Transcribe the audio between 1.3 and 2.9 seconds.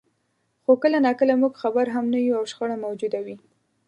موږ خبر هم نه یو او شخړه